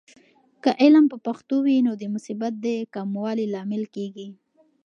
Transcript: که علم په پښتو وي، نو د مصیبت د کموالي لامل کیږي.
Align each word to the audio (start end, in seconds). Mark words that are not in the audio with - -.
که 0.63 0.69
علم 0.83 1.05
په 1.11 1.17
پښتو 1.25 1.55
وي، 1.65 1.77
نو 1.85 1.91
د 2.01 2.03
مصیبت 2.15 2.53
د 2.65 2.67
کموالي 2.93 3.45
لامل 3.53 3.83
کیږي. 3.95 4.27